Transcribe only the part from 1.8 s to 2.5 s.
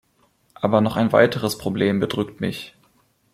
bedrückt